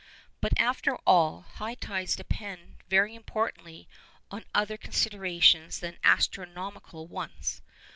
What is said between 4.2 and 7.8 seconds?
on other considerations than astronomical ones.